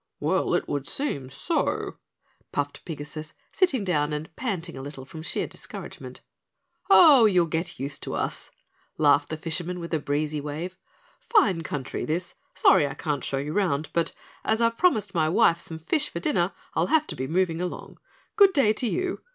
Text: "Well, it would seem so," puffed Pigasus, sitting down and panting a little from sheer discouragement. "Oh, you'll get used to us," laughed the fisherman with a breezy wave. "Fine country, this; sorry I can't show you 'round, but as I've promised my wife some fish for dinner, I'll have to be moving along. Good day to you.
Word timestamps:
"Well, 0.19 0.55
it 0.55 0.67
would 0.67 0.87
seem 0.87 1.29
so," 1.29 1.97
puffed 2.51 2.83
Pigasus, 2.85 3.33
sitting 3.51 3.83
down 3.83 4.13
and 4.13 4.35
panting 4.35 4.75
a 4.75 4.81
little 4.81 5.05
from 5.05 5.21
sheer 5.21 5.45
discouragement. 5.45 6.21
"Oh, 6.89 7.25
you'll 7.25 7.45
get 7.45 7.79
used 7.79 8.01
to 8.01 8.15
us," 8.15 8.49
laughed 8.97 9.29
the 9.29 9.37
fisherman 9.37 9.79
with 9.79 9.93
a 9.93 9.99
breezy 9.99 10.41
wave. 10.41 10.75
"Fine 11.19 11.61
country, 11.61 12.03
this; 12.03 12.33
sorry 12.55 12.87
I 12.87 12.95
can't 12.95 13.23
show 13.23 13.37
you 13.37 13.53
'round, 13.53 13.89
but 13.93 14.15
as 14.43 14.59
I've 14.59 14.79
promised 14.79 15.13
my 15.13 15.29
wife 15.29 15.59
some 15.59 15.77
fish 15.77 16.09
for 16.09 16.19
dinner, 16.19 16.51
I'll 16.73 16.87
have 16.87 17.05
to 17.05 17.15
be 17.15 17.27
moving 17.27 17.61
along. 17.61 17.99
Good 18.37 18.53
day 18.53 18.73
to 18.73 18.87
you. 18.87 19.21